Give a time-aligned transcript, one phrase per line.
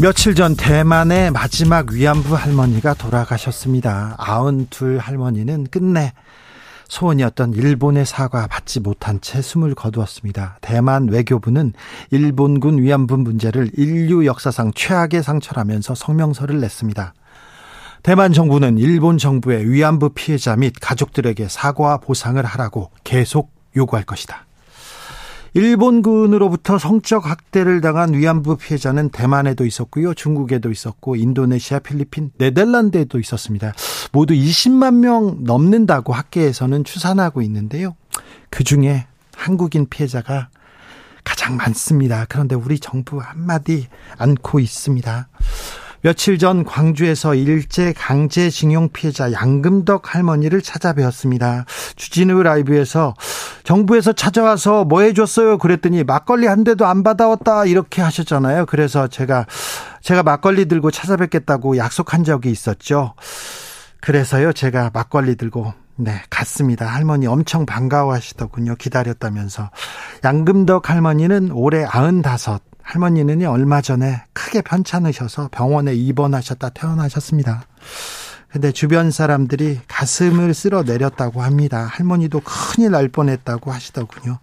[0.00, 4.16] 며칠 전 대만의 마지막 위안부 할머니가 돌아가셨습니다.
[4.18, 6.14] 92 할머니는 끝내
[6.88, 10.56] 소원이었던 일본의 사과 받지 못한 채 숨을 거두었습니다.
[10.62, 11.74] 대만 외교부는
[12.12, 17.12] 일본군 위안부 문제를 인류 역사상 최악의 상처라면서 성명서를 냈습니다.
[18.02, 24.46] 대만 정부는 일본 정부의 위안부 피해자 및 가족들에게 사과와 보상을 하라고 계속 요구할 것이다.
[25.54, 30.14] 일본군으로부터 성적 학대를 당한 위안부 피해자는 대만에도 있었고요.
[30.14, 33.72] 중국에도 있었고 인도네시아, 필리핀, 네덜란드에도 있었습니다.
[34.12, 37.96] 모두 20만 명 넘는다고 학계에서는 추산하고 있는데요.
[38.50, 40.48] 그중에 한국인 피해자가
[41.24, 42.26] 가장 많습니다.
[42.28, 45.28] 그런데 우리 정부 한마디 않고 있습니다.
[46.02, 51.66] 며칠 전 광주에서 일제 강제징용 피해자 양금덕 할머니를 찾아뵈었습니다.
[51.96, 53.14] 주진우 라이브에서
[53.64, 55.58] 정부에서 찾아와서 뭐 해줬어요?
[55.58, 58.66] 그랬더니 막걸리 한 대도 안 받아왔다 이렇게 하셨잖아요.
[58.66, 59.46] 그래서 제가
[60.00, 63.14] 제가 막걸리 들고 찾아뵙겠다고 약속한 적이 있었죠.
[64.00, 66.86] 그래서요 제가 막걸리 들고 네, 갔습니다.
[66.86, 68.76] 할머니 엄청 반가워하시더군요.
[68.76, 69.70] 기다렸다면서.
[70.24, 77.62] 양금덕 할머니는 올해 95, 할머니는 얼마 전에 크게 편찮으셔서 병원에 입원하셨다 퇴원하셨습니다.
[78.50, 81.86] 근데 주변 사람들이 가슴을 쓸어 내렸다고 합니다.
[81.88, 84.40] 할머니도 큰일 날 뻔했다고 하시더군요.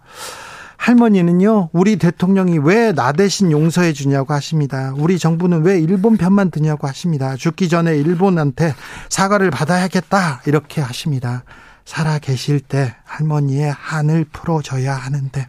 [0.77, 4.93] 할머니는요, 우리 대통령이 왜 나 대신 용서해 주냐고 하십니다.
[4.95, 7.35] 우리 정부는 왜 일본 편만 드냐고 하십니다.
[7.35, 8.75] 죽기 전에 일본한테
[9.09, 10.43] 사과를 받아야겠다.
[10.45, 11.43] 이렇게 하십니다.
[11.83, 15.47] 살아 계실 때 할머니의 한을 풀어줘야 하는데.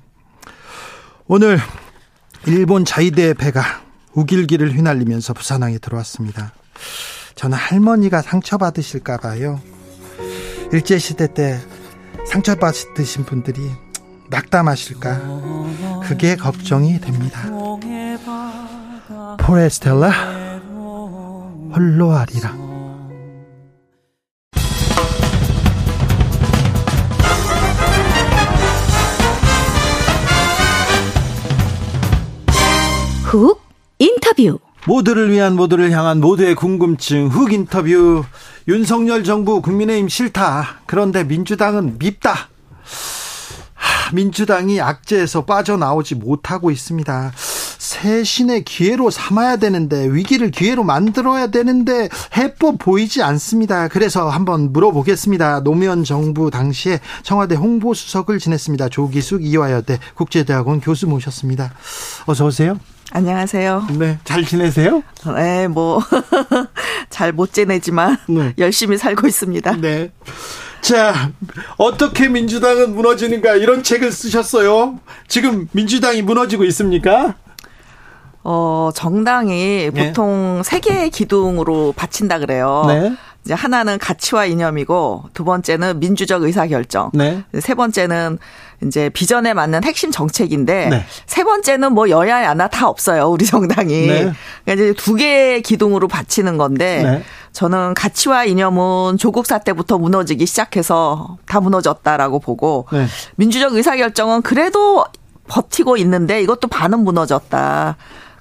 [1.28, 1.60] 오늘
[2.46, 3.62] 일본 자위대 배가
[4.12, 6.52] 우길기를 휘날리면서 부산항에 들어왔습니다.
[7.34, 9.60] 저는 할머니가 상처받으실까 봐요.
[10.72, 11.60] 일제시대 때
[12.26, 13.60] 상처받으신 분들이
[14.30, 17.48] 낙담하실까 그게 걱정이 됩니다.
[19.38, 20.10] 포레스텔라
[21.74, 22.67] 홀로 하리라
[33.28, 33.60] 훅
[33.98, 34.58] 인터뷰.
[34.86, 38.24] 모두를 위한 모두를 향한 모두의 궁금증 훅 인터뷰.
[38.66, 40.80] 윤석열 정부 국민의힘 싫다.
[40.86, 42.48] 그런데 민주당은 밉다.
[44.14, 47.32] 민주당이 악재에서 빠져나오지 못하고 있습니다.
[47.88, 53.88] 새 신의 기회로 삼아야 되는데 위기를 기회로 만들어야 되는데 해법 보이지 않습니다.
[53.88, 55.60] 그래서 한번 물어보겠습니다.
[55.64, 58.90] 노무현 정부 당시에 청와대 홍보수석을 지냈습니다.
[58.90, 61.72] 조기숙 이화여대 국제대학원 교수 모셨습니다.
[62.26, 62.78] 어서 오세요.
[63.12, 63.86] 안녕하세요.
[63.98, 65.02] 네, 잘 지내세요?
[65.34, 66.02] 네, 뭐
[67.08, 68.52] 잘 못 지내지만 네.
[68.58, 69.76] 열심히 살고 있습니다.
[69.80, 70.12] 네.
[70.82, 71.30] 자,
[71.78, 75.00] 어떻게 민주당은 무너지는가 이런 책을 쓰셨어요.
[75.26, 77.34] 지금 민주당이 무너지고 있습니까?
[78.44, 80.06] 어, 정당이 네.
[80.08, 82.84] 보통 세 개의 기둥으로 바친다 그래요.
[82.88, 83.12] 네.
[83.44, 87.10] 이제 하나는 가치와 이념이고 두 번째는 민주적 의사 결정.
[87.14, 87.44] 네.
[87.60, 88.38] 세 번째는
[88.84, 91.04] 이제 비전에 맞는 핵심 정책인데 네.
[91.26, 93.28] 세 번째는 뭐 여야 야 나 다 없어요.
[93.28, 94.06] 우리 정당이.
[94.06, 94.32] 네.
[94.64, 97.22] 그러니까 이제 두 개의 기둥으로 바치는 건데 네.
[97.52, 103.06] 저는 가치와 이념은 조국 사태부터 무너지기 시작해서 다 무너졌다라고 보고 네.
[103.36, 105.04] 민주적 의사결정은 그래도
[105.48, 107.96] 버티고 있는데 이것도 반은 무너졌다.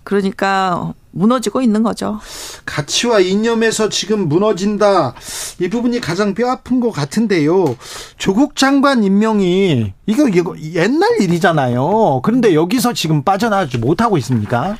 [0.07, 2.21] 그러니까 무너지고 있는 거죠.
[2.65, 5.13] 가치와 이념에서 지금 무너진다.
[5.59, 7.75] 이 부분이 가장 뼈 아픈 것 같은데요.
[8.17, 12.21] 조국 장관 임명이 이거 이거 옛날 일이잖아요.
[12.23, 14.77] 그런데 여기서 지금 빠져나가지 못하고 있습니까?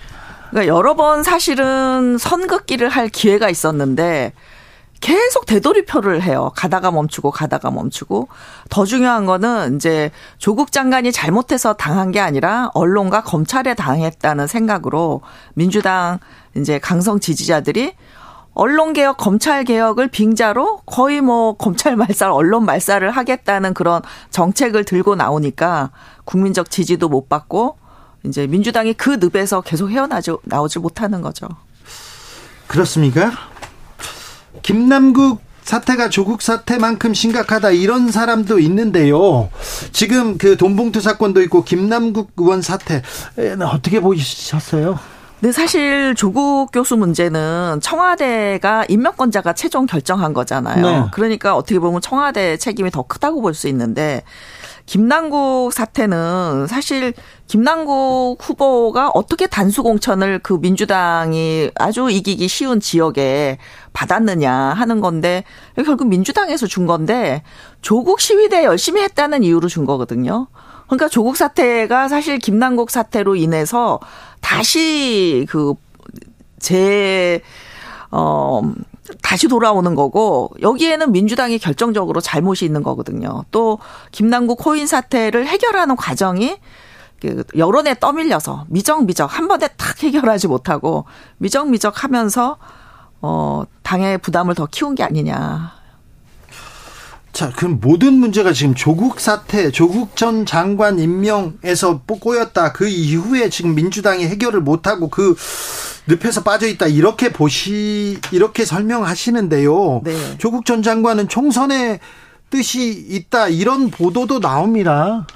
[0.50, 4.31] 그러니까 여러 번 사실은 선긋기를 할 기회가 있었는데
[5.00, 6.52] 계속 되돌이표를 해요.
[6.56, 8.28] 가다가 멈추고 가다가 멈추고.
[8.70, 15.22] 더 중요한 거는 이제 조국 장관이 잘못해서 당한 게 아니라 언론과 검찰에 당했다는 생각으로
[15.54, 16.20] 민주당
[16.56, 17.94] 이제 강성 지지자들이
[18.60, 24.02] 언론 개혁, 검찰 개혁을 빙자로 거의 뭐 검찰 말살, 언론 말살을 하겠다는 그런
[24.32, 25.92] 정책을 들고 나오니까
[26.26, 27.78] 국민적 지지도 못 받고
[28.26, 31.48] 이제 민주당이 그 늪에서 계속 헤어나지 나오지 못하는 거죠.
[32.66, 33.32] 그렇습니까?
[34.62, 39.50] 김남국 사태가 조국 사태만큼 심각하다 이런 사람도 있는데요.
[39.92, 43.01] 지금 그 돈봉투 사건도 있고 김남국 의원 사태
[43.59, 44.98] 어떻게 보셨어요?
[45.39, 50.81] 근데 사실 조국 교수 문제는 청와대가 임명권자가 최종 결정한 거잖아요.
[50.81, 51.03] 네.
[51.12, 54.24] 그러니까 어떻게 보면 청와대 책임이 더 크다고 볼 수 있는데
[54.88, 57.13] 김남국 사태는 사실
[57.48, 63.57] 김남국 후보가 어떻게 단수 공천을 그 민주당이 아주 이기기 쉬운 지역에
[63.92, 65.44] 받았느냐 하는 건데
[65.75, 67.44] 결국 민주당에서 준 건데
[67.81, 70.48] 조국 시위대 열심히 했다는 이유로 준 거거든요.
[70.86, 74.00] 그러니까 조국 사태가 사실 김남국 사태로 인해서
[74.39, 75.74] 다시 그
[76.60, 77.42] 제,
[78.10, 78.62] 어,
[79.27, 83.44] 다시 돌아오는 거고 여기에는 민주당이 결정적으로 잘못이 있는 거거든요.
[83.51, 83.77] 또
[84.13, 86.56] 김남국 코인 사태를 해결하는 과정이
[87.19, 91.03] 그 여론에 떠밀려서 미적미적 한 번에 탁 해결하지 못하고
[91.39, 92.56] 미적미적 하면서
[93.21, 95.74] 어 당의 부담을 더 키운 게 아니냐.
[97.38, 102.74] 자, 그럼 모든 문제가 지금 조국 사태, 조국 전 장관 임명에서 꼬였다.
[102.74, 105.36] 그 이후에 지금 민주당이 해결을 못하고 그
[106.07, 106.88] 늪에서 빠져 있다.
[106.88, 110.01] 이렇게 보시, 이렇게 설명하시는데요.
[110.04, 110.38] 네.
[110.39, 112.00] 조국 전 장관은 총선에
[112.50, 113.50] 뜻이 있다.
[113.50, 115.28] 이런 보도도 나옵니다.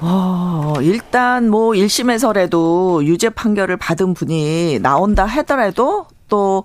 [0.00, 6.64] 어, 일단 뭐 1심에서라도 유죄 판결을 받은 분이 나온다 하더라도 또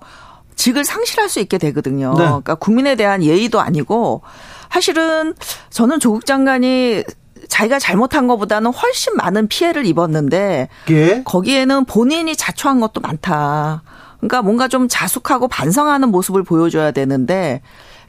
[0.60, 2.10] 직을 상실할 수 있게 되거든요.
[2.10, 2.24] 네.
[2.24, 4.20] 그러니까 국민에 대한 예의도 아니고
[4.70, 5.34] 사실은
[5.70, 7.02] 저는 조국 장관이
[7.48, 11.22] 자기가 잘못한 것보다는 훨씬 많은 피해를 입었는데 예?
[11.24, 13.82] 거기에는 본인이 자초한 것도 많다.
[14.18, 17.62] 그러니까 뭔가 좀 자숙하고 반성하는 모습을 보여줘야 되는데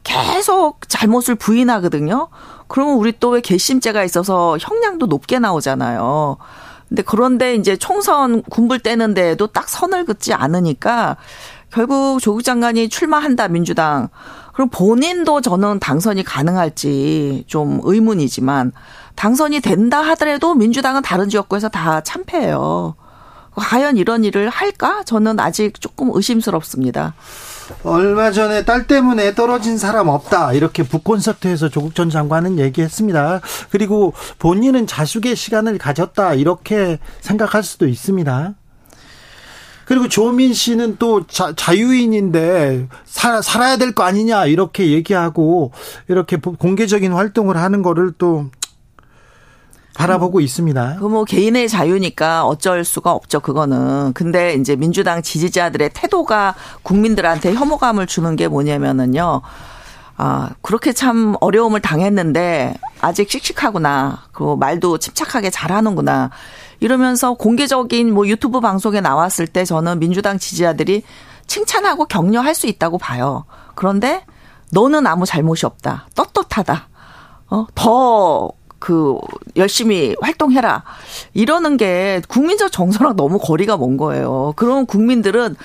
[0.03, 2.27] 계속 잘못을 부인하거든요.
[2.67, 6.35] 그러면 우리 또왜 괘씸죄가 있어서 형량도 높게 나오잖아요.
[6.89, 11.15] 근데 그런데 이제 총선 군불 떼는 데에도 딱 선을 긋지 않으니까
[11.71, 14.09] 결국 조국 장관이 출마한다 민주당.
[14.53, 18.73] 그럼 본인도 저는 당선이 가능할지 좀 의문이지만
[19.15, 22.95] 당선이 된다 하더라도 민주당은 다른 지역구에서 다 참패해요.
[23.53, 25.03] 과연 이런 일을 할까?
[25.03, 27.13] 저는 아직 조금 의심스럽습니다.
[27.83, 30.53] 얼마 전에 딸 때문에 떨어진 사람 없다.
[30.53, 33.41] 이렇게 북콘서트에서 조국 전 장관은 얘기했습니다.
[33.69, 36.33] 그리고 본인은 자숙의 시간을 가졌다.
[36.35, 38.55] 이렇게 생각할 수도 있습니다.
[39.91, 45.73] 그리고 조민 씨는 또 자, 자유인인데 살, 살아야 될 거 아니냐 이렇게 얘기하고
[46.07, 48.45] 이렇게 공개적인 활동을 하는 거를 또
[49.93, 50.95] 바라보고 음, 있습니다.
[51.01, 53.41] 그 뭐 개인의 자유니까 어쩔 수가 없죠.
[53.41, 54.13] 그거는.
[54.13, 59.41] 근데 이제 민주당 지지자들의 태도가 국민들한테 혐오감을 주는 게 뭐냐면은요.
[60.15, 64.23] 아, 그렇게 참 어려움을 당했는데 아직 씩씩하구나.
[64.31, 66.29] 그리고 말도 침착하게 잘하는구나.
[66.81, 71.03] 이러면서 공개적인 뭐 유튜브 방송에 나왔을 때 저는 민주당 지지자들이
[71.47, 73.45] 칭찬하고 격려할 수 있다고 봐요.
[73.75, 74.25] 그런데
[74.71, 76.07] 너는 아무 잘못이 없다.
[76.15, 76.89] 떳떳하다.
[77.51, 78.49] 어, 더,
[78.79, 79.17] 그,
[79.57, 80.83] 열심히 활동해라.
[81.33, 84.53] 이러는 게 국민적 정서랑 너무 거리가 먼 거예요.
[84.55, 85.55] 그럼 국민들은,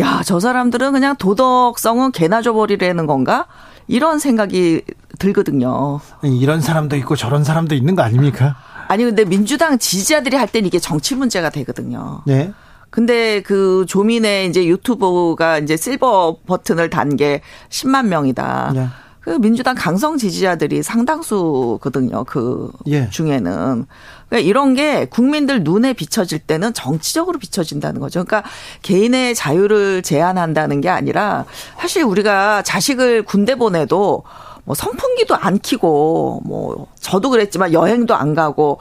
[0.00, 3.46] 야, 저 사람들은 그냥 도덕성은 개나 줘버리라는 건가?
[3.86, 4.82] 이런 생각이
[5.18, 6.00] 들거든요.
[6.22, 8.56] 이런 사람도 있고 저런 사람도 있는 거 아닙니까?
[8.94, 12.22] 아니 근데 민주당 지지자들이 할 때는 이게 정치 문제가 되거든요.
[12.26, 12.52] 네.
[12.90, 18.70] 근데 그 조민의 이제 유튜브가 이제 실버 버튼을 단 게 10만 명이다.
[18.72, 18.86] 네.
[19.18, 22.22] 그 민주당 강성 지지자들이 상당수거든요.
[22.24, 23.08] 그 예.
[23.10, 23.86] 중에는.
[24.28, 28.22] 그러니까 이런 게 국민들 눈에 비춰질 때는 정치적으로 비춰진다는 거죠.
[28.24, 28.48] 그러니까
[28.82, 31.46] 개인의 자유를 제한한다는 게 아니라
[31.80, 34.22] 사실 우리가 자식을 군대 보내도
[34.64, 38.78] 뭐 선풍기도 안 키고 뭐 저도 그랬지만 여행도 안 가고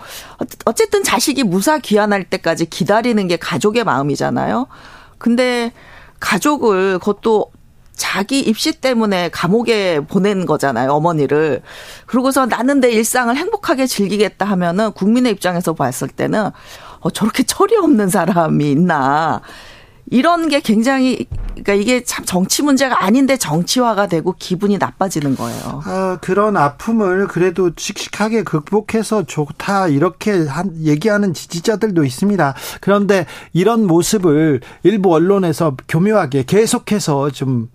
[0.66, 4.68] 어쨌든 자식이 무사 귀환할 때까지 기다리는 게 가족의 마음이잖아요.
[5.18, 5.72] 근데
[6.20, 7.52] 가족을 그것도
[7.96, 11.62] 자기 입시 때문에 감옥에 보낸 거잖아요, 어머니를.
[12.06, 16.50] 그러고서 나는 내 일상을 행복하게 즐기겠다 하면은 국민의 입장에서 봤을 때는
[17.02, 19.42] 어, 저렇게 철이 없는 사람이 있나.
[20.10, 25.82] 이런 게 굉장히 그러니까 이게 참 정치 문제가 아닌데 정치화가 되고 기분이 나빠지는 거예요.
[25.86, 32.56] 아, 그런 아픔을 그래도 씩씩하게 극복해서 좋다 이렇게 한, 얘기하는 지지자들도 있습니다.
[32.82, 37.70] 그런데 이런 모습을 일부 언론에서 교묘하게 계속해서 좀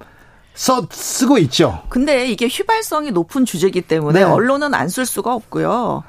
[0.54, 1.82] 써, 쓰고 있죠.
[1.88, 4.24] 근데 이게 휘발성이 높은 주제이기 때문에 네.
[4.24, 6.02] 언론은 안 쓸 수가 없고요.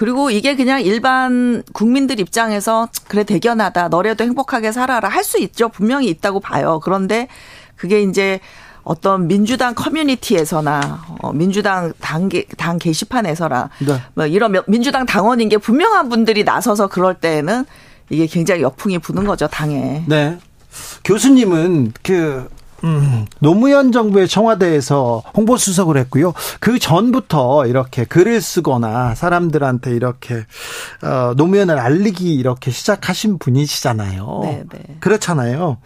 [0.00, 3.88] 그리고 이게 그냥 일반 국민들 입장에서 그래 대견하다.
[3.88, 5.10] 너래도 행복하게 살아라.
[5.10, 5.68] 할 수 있죠.
[5.68, 6.80] 분명히 있다고 봐요.
[6.82, 7.28] 그런데
[7.76, 8.40] 그게 이제
[8.82, 14.00] 어떤 민주당 커뮤니티에서나 어, 민주당 당, 당 게시판에서나 네.
[14.14, 17.66] 뭐 이런 민주당 당원인 게 분명한 분들이 나서서 그럴 때에는
[18.08, 20.04] 이게 굉장히 역풍이 부는 거죠 당에.
[20.08, 20.38] 네.
[21.04, 22.48] 교수님은 그
[22.84, 26.32] 음, 노무현 정부의 청와대에서 홍보수석을 했고요.
[26.60, 30.44] 그 전부터 이렇게 글을 쓰거나 사람들한테 이렇게
[31.02, 34.40] 어, 노무현을 알리기 이렇게 시작하신 분이시잖아요.
[34.42, 34.96] 네, 네.
[35.00, 35.78] 그렇잖아요.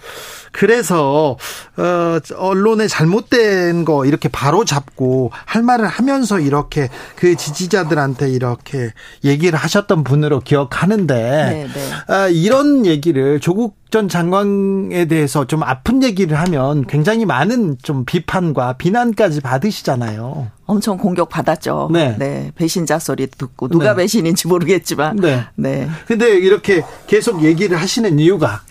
[0.53, 1.37] 그래서
[1.77, 8.93] 어, 언론의 잘못된 거 이렇게 바로 잡고 할 말을 하면서 이렇게 그 지지자들한테 이렇게
[9.25, 12.13] 얘기를 하셨던 분으로 기억하는데 네, 네.
[12.15, 18.73] 어, 이런 얘기를 조국 전 장관에 대해서 좀 아픈 얘기를 하면 굉장히 많은 좀 비판과
[18.73, 20.49] 비난까지 받으시잖아요.
[20.67, 21.91] 엄청 공격 받았죠.
[21.93, 22.17] 네.
[22.19, 22.51] 네.
[22.57, 24.03] 배신자 소리 듣고 누가 네.
[24.03, 25.15] 배신인지 모르겠지만.
[25.15, 25.45] 네.
[25.55, 25.89] 네.
[26.09, 28.63] 근데 이렇게 계속 얘기를 하시는 이유가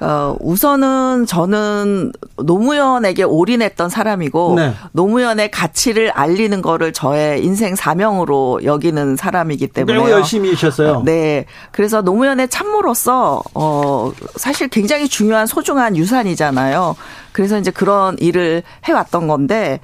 [0.00, 4.74] 어, 우선은 저는 노무현에게 올인했던 사람이고 네.
[4.92, 11.02] 노무현의 가치를 알리는 거를 저의 인생 사명으로 여기는 사람이기 때문에 매우 열심히 하셨어요.
[11.04, 11.46] 네.
[11.72, 16.94] 그래서 노무현의 참모로서 어 사실 굉장히 중요한 소중한 유산이잖아요.
[17.32, 19.80] 그래서 이제 그런 일을 해왔던 건데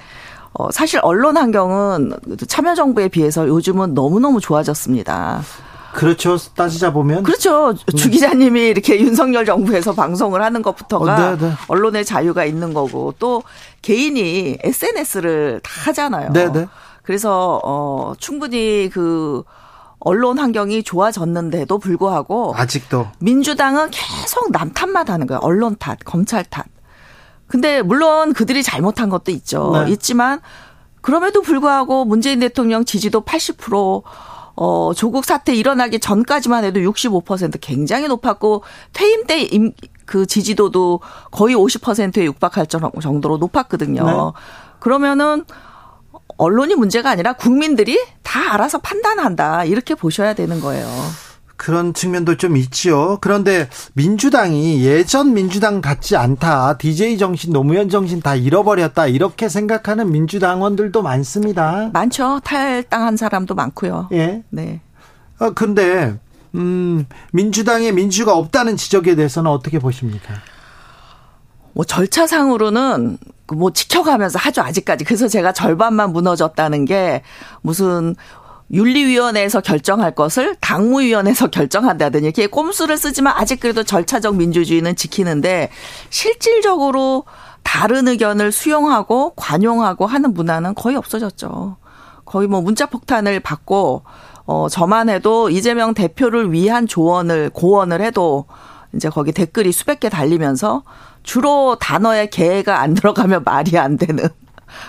[0.53, 2.13] 어, 사실 언론 환경은
[2.47, 5.41] 참여정부에 비해서 요즘은 너무너무 좋아졌습니다.
[5.95, 6.37] 그렇죠.
[6.37, 7.23] 따지자 보면.
[7.23, 7.73] 그렇죠.
[7.95, 11.53] 주 기자님이 이렇게 윤석열 정부에서 방송을 하는 것부터가 어, 네, 네.
[11.67, 13.43] 언론의 자유가 있는 거고 또
[13.81, 16.31] 개인이 SNS를 다 하잖아요.
[16.33, 16.67] 네, 네.
[17.01, 19.43] 그래서 어 충분히 그
[19.99, 25.39] 언론 환경이 좋아졌는데도 불구하고 아직도 민주당은 계속 남 탓만 하는 거예요.
[25.41, 26.65] 언론 탓, 검찰 탓.
[27.47, 29.71] 근데 물론 그들이 잘못한 것도 있죠.
[29.85, 29.91] 네.
[29.93, 30.41] 있지만
[31.01, 34.03] 그럼에도 불구하고 문재인 대통령 지지도 80%
[34.55, 39.73] 어, 조국 사태 일어나기 전까지만 해도 65% 굉장히 높았고 퇴임 때 임,
[40.05, 44.05] 그 지지도도 거의 50%에 육박할 정도로 높았거든요.
[44.05, 44.11] 네.
[44.79, 45.45] 그러면은
[46.37, 49.65] 언론이 문제가 아니라 국민들이 다 알아서 판단한다.
[49.65, 50.87] 이렇게 보셔야 되는 거예요.
[51.57, 53.17] 그런 측면도 좀 있지요.
[53.21, 56.77] 그런데 민주당이 예전 민주당 같지 않다.
[56.77, 59.07] DJ 정신, 노무현 정신 다 잃어버렸다.
[59.07, 61.89] 이렇게 생각하는 민주당원들도 많습니다.
[61.93, 62.41] 많죠.
[62.43, 64.09] 탈당한 사람도 많고요.
[64.11, 64.43] 예.
[64.49, 64.81] 네.
[65.39, 66.17] 아, 근데
[66.55, 70.33] 음, 민주당에 민주가 없다는 지적에 대해서는 어떻게 보십니까?
[71.73, 73.17] 뭐 절차상으로는
[73.53, 75.03] 뭐 지켜가면서 하죠 아직까지.
[75.03, 77.21] 그래서 제가 절반만 무너졌다는 게
[77.61, 78.15] 무슨
[78.71, 85.69] 윤리위원회에서 결정할 것을 당무위원회에서 결정한다든지 이렇게 꼼수를 쓰지만 아직 그래도 절차적 민주주의는 지키는데
[86.09, 87.25] 실질적으로
[87.63, 91.77] 다른 의견을 수용하고 관용하고 하는 문화는 거의 없어졌죠.
[92.25, 94.03] 거의 뭐 문자 폭탄을 받고
[94.45, 98.45] 어 저만 해도 이재명 대표를 위한 조언을 고언을 해도
[98.93, 100.83] 이제 거기 댓글이 수백 개 달리면서
[101.23, 104.29] 주로 단어에 개가 안 들어가면 말이 안 되는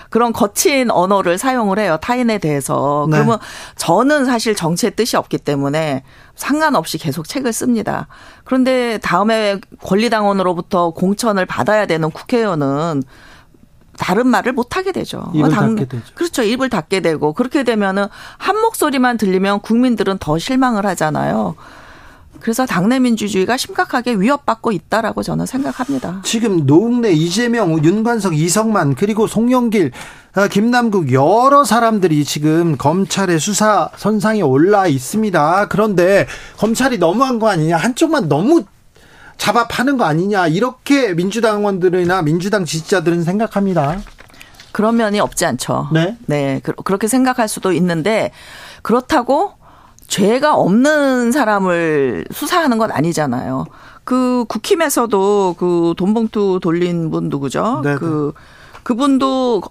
[0.09, 1.97] 그런 거친 언어를 사용을 해요.
[2.01, 3.07] 타인에 대해서.
[3.09, 3.17] 네.
[3.17, 3.39] 그러면
[3.75, 6.03] 저는 사실 정치의 뜻이 없기 때문에
[6.35, 8.07] 상관없이 계속 책을 씁니다.
[8.43, 13.03] 그런데 다음에 권리당원으로부터 공천을 받아야 되는 국회의원은
[13.97, 15.31] 다른 말을 못 하게 되죠.
[15.33, 16.13] 입을 당, 닫게 되죠.
[16.13, 16.43] 그렇죠.
[16.43, 18.07] 입을 닫게 되고 그렇게 되면은
[18.37, 21.55] 한 목소리만 들리면 국민들은 더 실망을 하잖아요.
[22.39, 26.21] 그래서 당내 민주주의가 심각하게 위협받고 있다라고 저는 생각합니다.
[26.23, 29.91] 지금 노웅래, 이재명, 윤관석, 이성만 그리고 송영길,
[30.35, 35.67] 아, 김남국 여러 사람들이 지금 검찰의 수사 선상에 올라 있습니다.
[35.67, 36.27] 그런데
[36.57, 37.77] 검찰이 너무한 거 아니냐?
[37.77, 38.63] 한쪽만 너무
[39.37, 40.47] 잡아 파는 거 아니냐?
[40.47, 43.99] 이렇게 민주당원들이나 민주당 지지자들은 생각합니다.
[44.71, 45.89] 그런 면이 없지 않죠.
[45.91, 46.17] 네.
[46.27, 46.61] 네.
[46.83, 48.31] 그렇게 생각할 수도 있는데
[48.83, 49.53] 그렇다고
[50.07, 53.65] 죄가 없는 사람을 수사하는 건 아니잖아요.
[54.03, 57.81] 그 국힘에서도 그 돈봉투 돌린 분 누구죠?
[57.83, 57.97] 네네.
[57.97, 58.33] 그
[58.83, 59.61] 그분도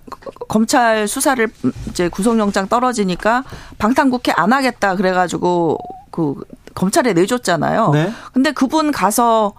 [0.47, 1.49] 검찰 수사를
[1.89, 3.45] 이제 구속영장 떨어지니까
[3.79, 5.79] 방탄국회 안 하겠다 그래가지고
[6.11, 6.35] 그
[6.75, 7.91] 검찰에 내줬잖아요.
[7.93, 8.13] 네.
[8.35, 9.55] 근데 그분 가서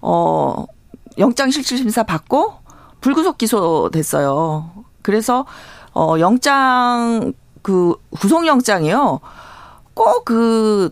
[0.00, 0.66] 어
[1.18, 2.54] 영장 실질 심사 받고
[3.00, 4.70] 불구속 기소됐어요.
[5.02, 5.46] 그래서
[5.94, 9.20] 어 영장 그 구속영장이요.
[9.96, 10.90] 꼭그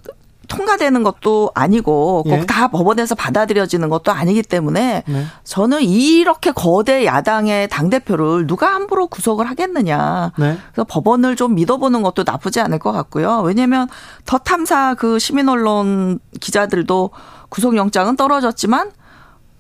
[0.48, 2.68] 통과되는 것도 아니고 꼭다 예.
[2.68, 5.24] 법원에서 받아들여지는 것도 아니기 때문에 네.
[5.44, 10.32] 저는 이렇게 거대 야당의 당 대표를 누가 함부로 구속을 하겠느냐.
[10.38, 10.58] 네.
[10.72, 13.40] 그래서 법원을 좀 믿어보는 것도 나쁘지 않을 것 같고요.
[13.40, 13.88] 왜냐하면
[14.26, 17.10] 더 탐사 그 시민 언론 기자들도
[17.48, 18.90] 구속영장은 떨어졌지만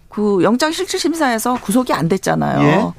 [0.08, 2.60] 그 영장 실질 심사에서 구속이 안 됐잖아요.
[2.62, 2.92] 예.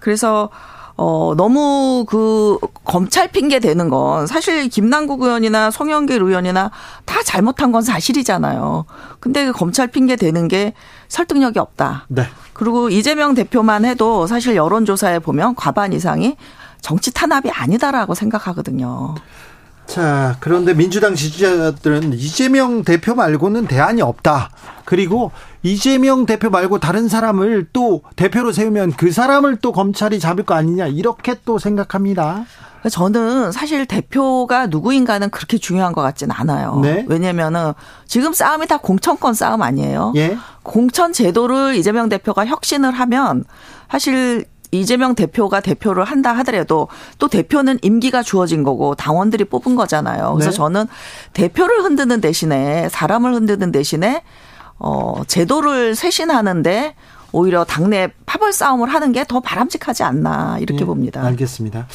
[0.00, 0.48] 그래서
[0.96, 6.70] 어, 너무 그 검찰 핑계 대는 건 사실 김남국 의원이나 송영길 의원이나
[7.04, 8.84] 다 잘못한 건 사실이잖아요.
[9.20, 10.74] 근데 그 검찰 핑계 대는 게
[11.08, 12.06] 설득력이 없다.
[12.08, 12.26] 네.
[12.52, 16.36] 그리고 이재명 대표만 해도 사실 여론조사에 보면 과반 이상이
[16.80, 19.14] 정치 탄압이 아니다라고 생각하거든요.
[19.86, 24.50] 자, 그런데 민주당 지지자들은 이재명 대표 말고는 대안이 없다.
[24.84, 25.30] 그리고
[25.62, 30.86] 이재명 대표 말고 다른 사람을 또 대표로 세우면 그 사람을 또 검찰이 잡을 거 아니냐
[30.86, 32.44] 이렇게 또 생각합니다.
[32.90, 36.80] 저는 사실 대표가 누구인가는 그렇게 중요한 것 같진 않아요.
[36.82, 37.04] 네.
[37.08, 37.72] 왜냐면은
[38.06, 40.12] 지금 싸움이 다 공천권 싸움 아니에요.
[40.16, 40.36] 예.
[40.64, 43.44] 공천 제도를 이재명 대표가 혁신을 하면
[43.88, 50.32] 사실 이재명 대표가 대표를 한다 하더라도 또 대표는 임기가 주어진 거고 당원들이 뽑은 거잖아요.
[50.34, 50.56] 그래서 네.
[50.56, 50.86] 저는
[51.34, 54.22] 대표를 흔드는 대신에 사람을 흔드는 대신에
[54.84, 56.94] 어 제도를 쇄신하는데
[57.32, 61.22] 오히려 당내 파벌 싸움을 하는 게 더 바람직하지 않나 이렇게 네, 봅니다.
[61.24, 61.86] 알겠습니다.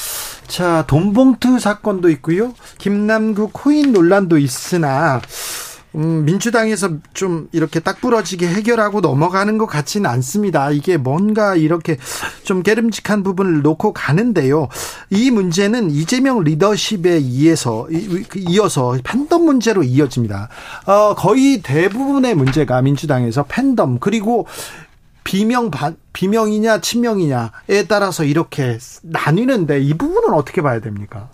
[0.47, 2.53] 자, 돈봉투 사건도 있고요.
[2.79, 5.21] 김남국 코인 논란도 있으나
[5.97, 10.69] 음, 민주당에서 좀 이렇게 딱 부러지게 해결하고 넘어가는 것 같지는 않습니다.
[10.69, 11.97] 이게 뭔가 이렇게
[12.43, 14.67] 좀 깨름직한 부분을 놓고 가는데요.
[15.09, 17.87] 이 문제는 이재명 리더십에 의해서
[18.35, 20.49] 이어서 팬덤 문제로 이어집니다.
[20.85, 24.45] 어, 거의 대부분의 문제가 민주당에서 팬덤 그리고
[25.23, 25.71] 비명
[26.13, 31.29] 비명이냐 친명이냐에 따라서 이렇게 나뉘는데 이 부분은 어떻게 봐야 됩니까?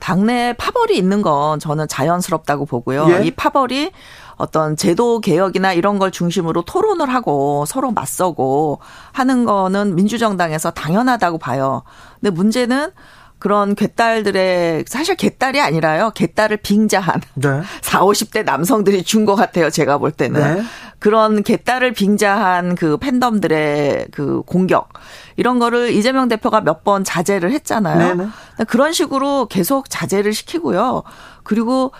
[0.00, 3.06] 당내 파벌이 있는 건 저는 자연스럽다고 보고요.
[3.10, 3.24] 예?
[3.24, 3.92] 이 파벌이
[4.36, 8.80] 어떤 제도 개혁이나 이런 걸 중심으로 토론을 하고 서로 맞서고
[9.12, 11.82] 하는 거는 민주정당에서 당연하다고 봐요.
[12.20, 12.90] 근데 문제는
[13.38, 16.10] 그런 개딸들의 사실 개딸이 아니라요.
[16.14, 17.48] 개딸을 빙자한 네.
[17.82, 19.70] 4, 50대 남성들이 준 것 같아요.
[19.70, 20.56] 제가 볼 때는.
[20.56, 20.62] 네.
[21.00, 24.90] 그런 개딸을 빙자한 그 팬덤들의 그 공격
[25.36, 28.16] 이런 거를 이재명 대표가 몇 번 자제를 했잖아요.
[28.16, 28.30] 네네.
[28.68, 31.02] 그런 식으로 계속 자제를 시키고요.
[31.42, 31.92] 그리고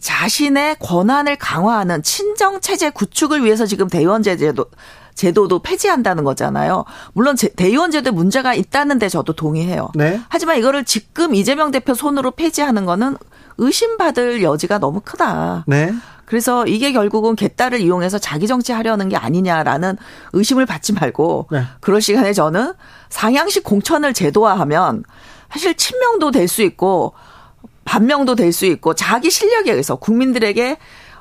[0.00, 4.66] 자신의 권한을 강화하는 친정 체제 구축을 위해서 지금 대의원 제제도
[5.14, 6.84] 제도도 폐지한다는 거잖아요.
[7.12, 9.90] 물론 대의원 제도에 문제가 있다는데 저도 동의해요.
[9.96, 10.20] 네.
[10.28, 13.16] 하지만 이거를 지금 이재명 대표 손으로 폐지하는 거는
[13.58, 15.64] 의심받을 여지가 너무 크다.
[15.66, 15.92] 네.
[16.28, 19.96] 그래서 이게 결국은 개딸을 이용해서 자기 정치하려는 게 아니냐라는
[20.34, 21.62] 의심을 받지 말고 네.
[21.80, 22.74] 그럴 시간에 저는
[23.08, 25.04] 상향식 공천을 제도화하면
[25.50, 27.14] 사실 친명도 될 수 있고
[27.86, 30.76] 반명도 될 수 있고 자기 실력에 의해서 국민들에게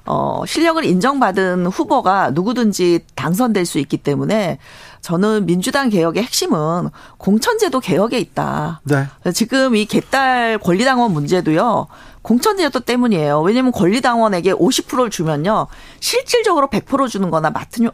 [0.08, 4.58] 어, 실력을 인정받은 후보가 누구든지 당선될 수 있기 때문에
[5.00, 8.82] 저는 민주당 개혁의 핵심은 공천제도 개혁에 있다.
[8.84, 9.06] 네.
[9.34, 11.88] 지금 이 개딸 권리당원 문제도요.
[12.28, 13.40] 공천제도 때문이에요.
[13.40, 15.68] 왜냐하면 권리당원에게 50%를 주면요.
[16.02, 17.90] 실질적으로 100% 주는 거나 같은,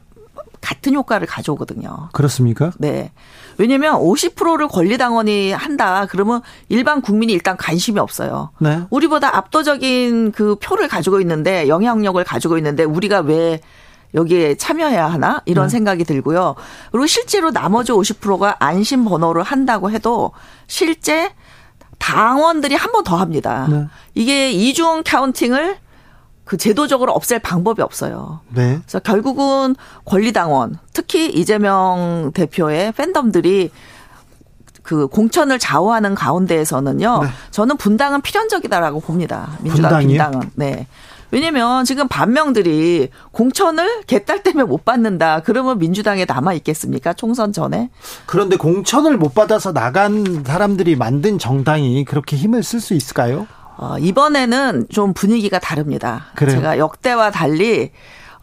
[0.59, 2.09] 같은 효과를 가져오거든요.
[2.13, 2.71] 그렇습니까?
[2.79, 3.11] 네.
[3.59, 6.07] 왜냐면 50%를 권리당원이 한다.
[6.09, 8.49] 그러면 일반 국민이 일단 관심이 없어요.
[8.57, 8.81] 네.
[8.89, 13.61] 우리보다 압도적인 그 표를 가지고 있는데 영향력을 가지고 있는데 우리가 왜
[14.15, 15.69] 여기에 참여해야 하나 이런 네.
[15.69, 16.55] 생각이 들고요.
[16.91, 20.31] 그리고 실제로 나머지 50%가 안심 번호를 한다고 해도
[20.65, 21.29] 실제
[22.03, 23.65] 당원들이 한 번 더 합니다.
[23.69, 23.85] 네.
[24.13, 25.77] 이게 이중 카운팅을
[26.43, 28.41] 그 제도적으로 없앨 방법이 없어요.
[28.53, 28.79] 네.
[28.81, 33.71] 그래서 결국은 권리당원, 특히 이재명 대표의 팬덤들이
[34.83, 37.23] 그 공천을 좌우하는 가운데에서는요.
[37.23, 37.29] 네.
[37.51, 39.51] 저는 분당은 필연적이다라고 봅니다.
[39.61, 40.07] 민주당 분당이요?
[40.07, 40.51] 분당은.
[40.55, 40.87] 네.
[41.33, 45.41] 왜냐면 지금 반명들이 공천을 개딸 때문에 못 받는다.
[45.43, 47.13] 그러면 민주당에 남아 있겠습니까?
[47.13, 47.89] 총선 전에.
[48.27, 53.47] 그런데 공천을 못 받아서 나간 사람들이 만든 정당이 그렇게 힘을 쓸 수 있을까요?
[53.77, 56.27] 어, 이번에는 좀 분위기가 다릅니다.
[56.35, 56.57] 그래요?
[56.57, 57.89] 제가 역대와 달리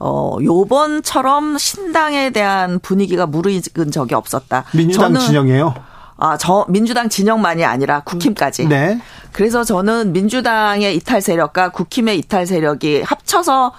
[0.00, 4.64] 어, 요번처럼 신당에 대한 분위기가 무르익은 적이 없었다.
[4.74, 5.74] 민주당 진영이에요?
[6.21, 8.69] 아, 저 민주당 진영만이 아니라 국힘까지.
[8.69, 9.01] 네.
[9.33, 13.73] 그래서 저는 민주당의 이탈 세력과 국힘의 이탈 세력이 합쳐서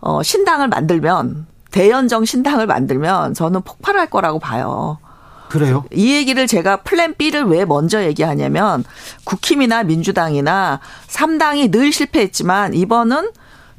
[0.00, 4.98] 어 신당을 만들면 대연정 신당을 만들면 저는 폭발할 거라고 봐요.
[5.48, 5.84] 그래요?
[5.92, 8.84] 이 얘기를 제가 플랜 B를 왜 먼저 얘기하냐면
[9.24, 13.30] 국힘이나 민주당이나 3당이 늘 실패했지만 이번은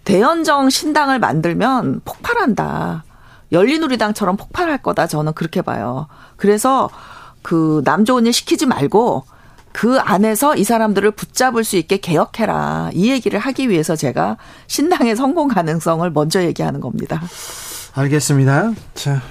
[0.05, 3.03] 대연정 신당을 만들면 폭발한다.
[3.51, 5.05] 열린우리당처럼 폭발할 거다.
[5.05, 6.07] 저는 그렇게 봐요.
[6.37, 6.89] 그래서
[7.41, 9.23] 그 남 좋은 일 시키지 말고
[9.71, 12.89] 그 안에서 이 사람들을 붙잡을 수 있게 개혁해라.
[12.93, 17.21] 이 얘기를 하기 위해서 제가 신당의 성공 가능성을 먼저 얘기하는 겁니다.
[17.93, 18.71] 알겠습니다.
[18.95, 19.21] 자,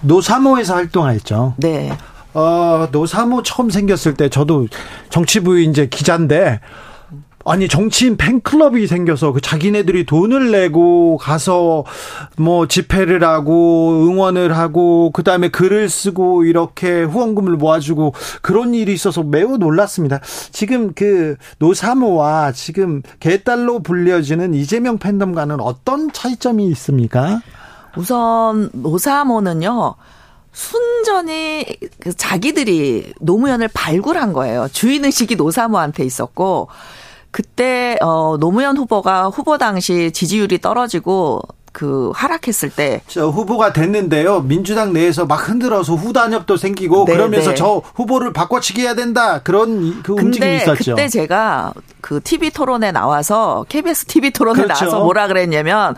[0.00, 1.54] 노사모에서 활동했죠.
[1.58, 1.96] 네.
[2.34, 4.66] 어, 노사모 처음 생겼을 때 저도
[5.10, 6.60] 정치부 이제 기자인데
[7.44, 11.84] 아니 정치인 팬클럽이 생겨서 그 자기네들이 돈을 내고 가서
[12.36, 19.56] 뭐 집회를 하고 응원을 하고 그다음에 글을 쓰고 이렇게 후원금을 모아주고 그런 일이 있어서 매우
[19.56, 20.20] 놀랐습니다.
[20.50, 27.40] 지금 그 노사모와 지금 개딸로 불려지는 이재명 팬덤과는 어떤 차이점이 있습니까?
[27.96, 29.94] 우선 노사모는요.
[30.52, 31.64] 순전히
[31.98, 34.68] 그 자기들이 노무현을 발굴한 거예요.
[34.70, 36.68] 주인의식이 노사모한테 있었고
[37.32, 41.42] 그때 어 노무현 후보가 후보 당시 지지율이 떨어지고
[41.72, 43.00] 그 하락했을 때.
[43.08, 44.42] 저 후보가 됐는데요.
[44.42, 47.56] 민주당 내에서 막 흔들어서 후단협도 생기고 네, 그러면서 네.
[47.56, 49.40] 저 후보를 바꿔치기 해야 된다.
[49.42, 50.94] 그런 그 움직임이 있었죠.
[50.94, 54.84] 그때 제가 그 TV 토론에 나와서 KBS TV 토론에 그렇죠.
[54.84, 55.96] 나와서 뭐라 그랬냐면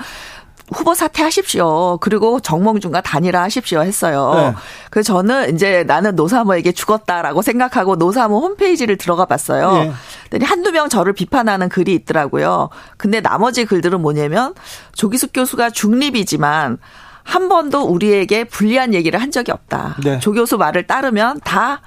[0.72, 1.98] 후보 사퇴하십시오.
[2.00, 4.32] 그리고 정몽준과 단일화하십시오 했어요.
[4.34, 4.54] 네.
[4.90, 9.92] 그래서 저는 이제 나는 노사모에게 죽었다라고 생각하고 노사모 홈페이지를 들어가 봤어요.
[10.30, 10.44] 네.
[10.44, 12.70] 한두 명 저를 비판하는 글이 있더라고요.
[12.96, 14.54] 근데 나머지 글들은 뭐냐면
[14.94, 16.78] 조기숙 교수가 중립이지만
[17.24, 19.96] 한 번도 우리에게 불리한 얘기를 한 적이 없다.
[20.04, 20.18] 네.
[20.20, 21.80] 조 교수 말을 따르면 다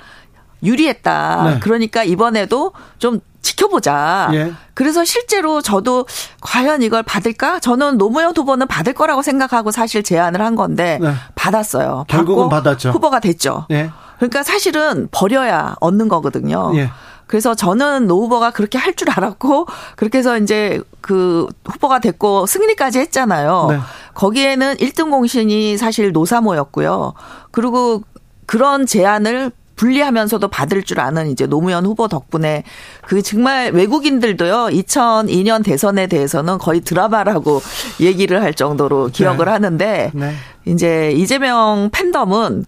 [0.64, 1.44] 유리했다.
[1.44, 1.60] 네.
[1.60, 4.30] 그러니까 이번에도 좀 지켜보자.
[4.34, 4.54] 예.
[4.74, 6.06] 그래서 실제로 저도
[6.42, 7.60] 과연 이걸 받을까?
[7.60, 11.14] 저는 노무현 후보는 받을 거라고 생각하고 사실 제안을 한 건데 네.
[11.36, 12.06] 받았어요.
[12.08, 12.90] 결국은 받았죠.
[12.92, 13.66] 후보가 됐죠.
[13.72, 13.92] 예.
[14.18, 16.72] 그러니까 사실은 버려야 얻는 거거든요.
[16.76, 16.90] 예.
[17.28, 23.00] 그래서 저는 노 후보가 그렇게 할 줄 알았고 그렇게 해서 이제 그 후보가 됐고 승리까지
[23.00, 23.68] 했잖아요.
[23.70, 23.80] 네.
[24.14, 27.14] 거기에는 1등 공신이 사실 노사모였고요.
[27.52, 28.02] 그리고
[28.46, 32.64] 그런 제안을 분리하면서도 받을 줄 아는 이제 노무현 후보 덕분에
[33.06, 37.62] 그 정말 외국인들도요 2002년 대선에 대해서는 거의 드라마라고
[38.02, 39.52] 얘기를 할 정도로 기억을 네.
[39.52, 40.34] 하는데 네.
[40.66, 42.66] 이제 이재명 팬덤은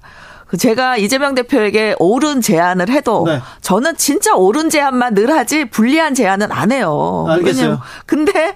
[0.47, 3.39] 그 제가 이재명 대표에게 옳은 제안을 해도 네.
[3.61, 7.25] 저는 진짜 옳은 제안만 늘 하지 불리한 제안은 안 해요.
[7.27, 7.79] 알겠어요.
[8.07, 8.55] 근데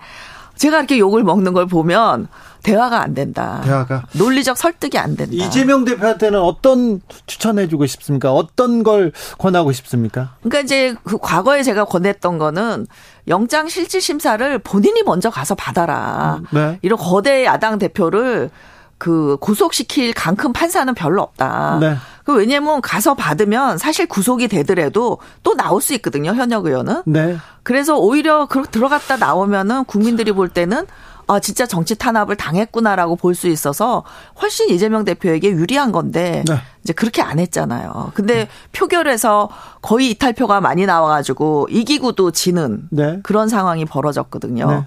[0.55, 2.27] 제가 이렇게 욕을 먹는 걸 보면
[2.63, 3.62] 대화가 안 된다.
[3.63, 5.34] 대화가 논리적 설득이 안 된다.
[5.34, 8.32] 이재명 대표한테는 어떤 추천해 주고 싶습니까?
[8.32, 10.36] 어떤 걸 권하고 싶습니까?
[10.39, 12.88] 그러니까 이제 그 과거에 제가 권했던 거는
[13.28, 16.41] 영장 실질 심사를 본인이 먼저 가서 받아라.
[16.52, 16.80] 네.
[16.82, 18.49] 이런 거대 야당 대표를
[18.97, 21.78] 그 구속시킬 강큰 판사는 별로 없다.
[21.82, 21.97] 네.
[22.23, 27.04] 그 왜냐면 가서 받으면 사실 구속이 되더라도 또 나올 수 있거든요 현역 의원은.
[27.06, 27.38] 네.
[27.63, 30.88] 그래서 오히려 그 들어갔다 나오면은 국민들이 볼 때는
[31.27, 34.03] 아, 진짜 정치 탄압을 당했구나라고 볼 수 있어서
[34.41, 36.57] 훨씬 이재명 대표에게 유리한 건데 네.
[36.83, 38.12] 이제 그렇게 안 했잖아요.
[38.13, 38.49] 근데 네.
[38.73, 39.49] 표결에서
[39.81, 43.19] 거의 이탈표가 많이 나와가지고 이기고도 지는 네.
[43.23, 44.69] 그런 상황이 벌어졌거든요.
[44.69, 44.86] 네.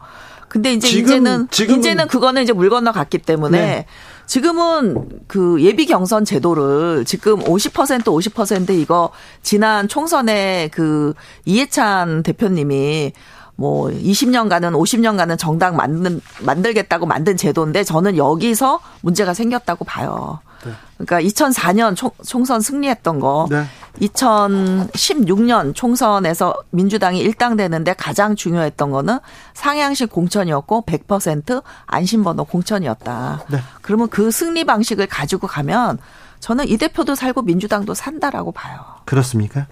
[0.49, 1.81] 근데 이제 지금, 이제는 지금은.
[1.81, 3.87] 이제는 그거는 이제 물 건너 갔기 때문에 네.
[4.27, 9.11] 지금은 그 예비 경선 제도를 지금 50% 50% 이거
[9.43, 13.13] 지난 총선에 그 이해찬 대표님이
[13.57, 20.41] 뭐 20년간은 50년간은 정당 만든 만들겠다고 만든 제도인데 저는 여기서 문제가 생겼다고 봐요.
[20.65, 20.73] 네.
[20.99, 23.65] 그러니까 2004년 총, 총선 승리했던 거, 네.
[24.01, 29.19] 2016년 총선에서 민주당이 일당되는데 가장 중요했던 거는
[29.55, 33.45] 상향식 공천이었고 100% 안심번호 공천이었다.
[33.51, 33.59] 네.
[33.81, 35.99] 그러면 그 승리 방식을 가지고 가면
[36.41, 38.81] 저는 이 대표도 살고 민주당도 산다라고 봐요.
[39.07, 39.67] 그렇습니까?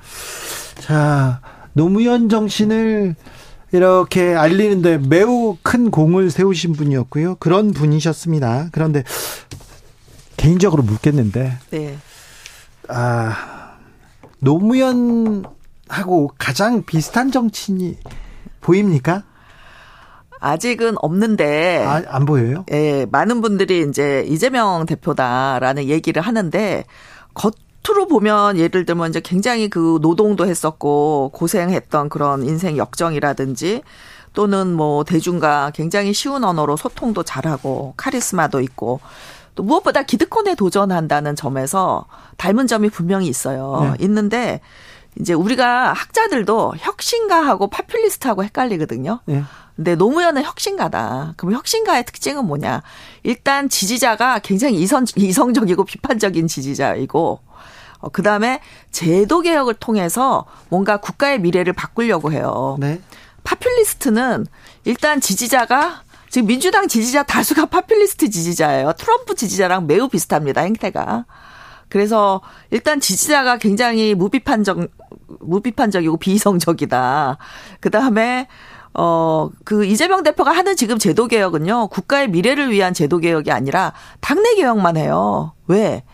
[0.80, 1.40] 자,
[1.74, 3.14] 노무현 정신을
[3.74, 7.34] 이렇게 알리는데 매우 큰 공을 세우신 분이었고요.
[7.40, 8.68] 그런 분이셨습니다.
[8.70, 9.02] 그런데
[10.36, 11.98] 개인적으로 묻겠는데, 네.
[12.86, 13.74] 아
[14.38, 17.98] 노무현하고 가장 비슷한 정치인이
[18.60, 19.24] 보입니까?
[20.38, 22.66] 아직은 없는데 아, 안 보여요?
[22.70, 26.84] 예, 많은 분들이 이제 이재명 대표다라는 얘기를 하는데
[27.32, 33.82] 겉 겉으로 보면 예를 들면 이제 굉장히 그 노동도 했었고 고생했던 그런 인생 역정이라든지
[34.32, 39.00] 또는 뭐 대중과 굉장히 쉬운 언어로 소통도 잘하고 카리스마도 있고
[39.54, 42.06] 또 무엇보다 기득권에 도전한다는 점에서
[42.38, 43.94] 닮은 점이 분명히 있어요.
[43.98, 44.04] 네.
[44.04, 44.60] 있는데
[45.20, 49.20] 이제 우리가 학자들도 혁신가하고 파퓰리스트하고 헷갈리거든요.
[49.26, 49.44] 네.
[49.76, 51.34] 근데 노무현은 혁신가다.
[51.36, 52.82] 그럼 혁신가의 특징은 뭐냐?
[53.22, 57.40] 일단 지지자가 굉장히 이성, 이성적이고 비판적인 지지자이고
[58.04, 62.76] 어, 그 다음에 제도 개혁을 통해서 뭔가 국가의 미래를 바꾸려고 해요.
[62.78, 63.00] 네.
[63.44, 64.46] 파퓰리스트는
[64.84, 68.92] 일단 지지자가 지금 민주당 지지자 다수가 파퓰리스트 지지자예요.
[68.98, 70.62] 트럼프 지지자랑 매우 비슷합니다.
[70.62, 71.24] 행태가.
[71.88, 74.78] 그래서 일단 지지자가 굉장히 무비판적
[75.40, 77.38] 무비판적이고 비이성적이다.
[77.80, 78.48] 그다음에
[78.92, 81.88] 어, 그 이재명 대표가 하는 지금 제도 개혁은요.
[81.88, 85.54] 국가의 미래를 위한 제도 개혁이 아니라 당내 개혁만 해요.
[85.66, 86.04] 왜?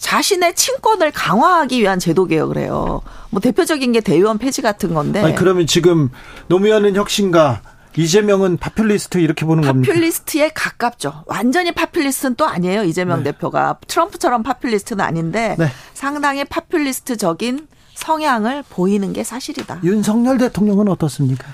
[0.00, 3.02] 자신의 친권을 강화하기 위한 제도 개혁을 해요.
[3.28, 5.22] 뭐 대표적인 게 대의원 폐지 같은 건데.
[5.22, 6.10] 아니, 그러면 지금
[6.48, 7.62] 노무현은 혁신가,
[7.96, 9.92] 이재명은 파퓰리스트 이렇게 보는 겁니까?
[9.92, 11.24] 파퓰리스트에 가깝죠.
[11.26, 12.84] 완전히 파퓰리스트는 또 아니에요.
[12.84, 13.32] 이재명 네.
[13.32, 15.66] 대표가 트럼프처럼 파퓰리스트는 아닌데 네.
[15.92, 19.80] 상당히 파퓰리스트적인 성향을 보이는 게 사실이다.
[19.84, 21.46] 윤석열 대통령은 어떻습니까?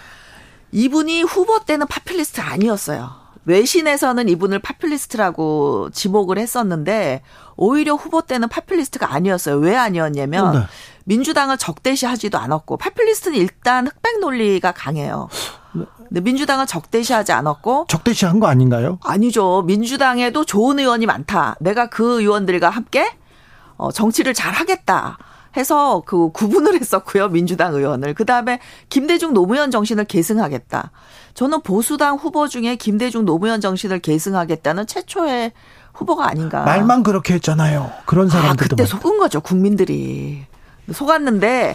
[0.73, 3.27] 이분이 후보 때는 파퓰리스트 아니었어요.
[3.47, 7.23] 외신에서는 이분을 파퓰리스트라고 지목을 했었는데
[7.57, 9.57] 오히려 후보 때는 파퓰리스트가 아니었어요.
[9.57, 10.61] 왜 아니었냐면 네.
[11.05, 15.29] 민주당을 적대시하지도 않았고 파퓰리스트는 일단 흑백 논리가 강해요.
[15.73, 18.99] 근데 민주당은 적대시하지 않았고 적대시한 거 아닌가요?
[19.03, 19.63] 아니죠.
[19.67, 21.57] 민주당에도 좋은 의원이 많다.
[21.61, 23.11] 내가 그 의원들과 함께
[23.77, 25.19] 어 정치를 잘 하겠다.
[25.57, 27.29] 해서 그 구분을 했었고요.
[27.29, 28.15] 민주당 의원을.
[28.15, 30.91] 그다음에 김대중 노무현 정신을 계승하겠다.
[31.35, 35.53] 저는 보수당 후보 중에 김대중 노무현 정신을 계승하겠다는 최초의
[35.97, 36.63] 후보가 아닌가.
[36.63, 37.91] 말만 그렇게 했잖아요.
[38.05, 38.65] 그런 사람들도.
[38.65, 38.91] 아, 그때 많다.
[38.99, 39.41] 속은 거죠.
[39.41, 40.45] 국민들이.
[40.93, 41.75] 속았는데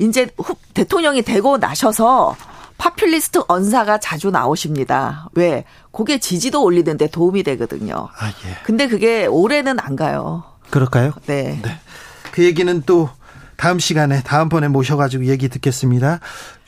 [0.00, 0.28] 이제
[0.74, 2.36] 대통령이 되고 나셔서
[2.78, 5.28] 파퓰리스트 언사가 자주 나오십니다.
[5.34, 5.64] 왜?
[5.92, 8.08] 그게 지지도 올리는데 도움이 되거든요.
[8.18, 8.56] 아, 예.
[8.64, 10.44] 근데 그게 올해는 안 가요.
[10.70, 11.12] 그럴까요?
[11.26, 11.60] 네.
[11.62, 11.80] 네.
[12.32, 13.10] 그 얘기는 또
[13.56, 16.20] 다음 시간에 다음번에 모셔가지고 얘기 듣겠습니다.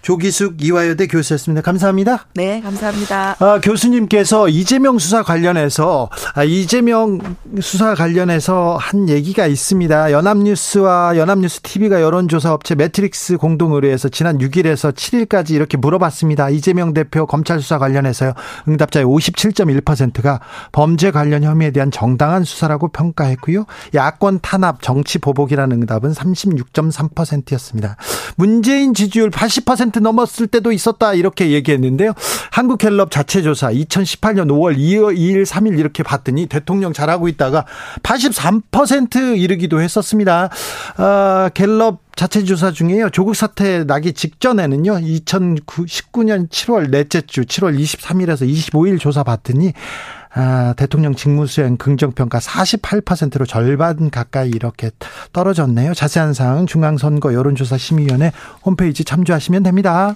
[0.03, 1.63] 조기숙 이화여대 교수였습니다.
[1.63, 2.27] 감사합니다.
[2.35, 3.37] 네, 감사합니다.
[3.39, 7.19] 아, 교수님께서 이재명 수사 관련해서 아, 이재명
[7.61, 10.13] 수사 관련해서 한 얘기가 있습니다.
[10.13, 16.51] 연합뉴스와 연합뉴스 TV가 여론조사 업체 매트릭스 공동 의뢰에서 지난 6일에서 7일까지 이렇게 물어봤습니다.
[16.51, 18.33] 이재명 대표 검찰 수사 관련해서요.
[18.69, 20.41] 응답자의 57.1%가
[20.73, 23.67] 범죄 관련 혐의에 대한 정당한 수사라고 평가했고요.
[23.95, 27.97] 야권 탄압 정치 보복이라는 응답은 36.3%였습니다.
[28.37, 32.13] 문재인 지지율 80% 50% 넘었을 때도 있었다 이렇게 얘기했는데요.
[32.51, 37.67] 한국갤럽 자체 조사 2018년 5월 2일, 2일, 3일 이렇게 봤더니 대통령 잘하고 있다가
[38.03, 40.51] 83% 이르기도 했었습니다.
[40.97, 43.11] 아, 갤럽 자체 조사 중에요.
[43.11, 44.93] 조국 사태 나기 직전에는요.
[45.01, 49.73] 2019년 7월 넷째 주 7월 23일에서 25일 조사 봤더니
[50.33, 54.91] 아, 대통령 직무수행 긍정평가 48%로 절반 가까이 이렇게
[55.33, 55.95] 떨어졌네요.
[55.95, 58.33] 자세한 사항 중앙선거 여론조사 심의위원회
[58.65, 60.15] 홈페이지 참조하시면 됩니다.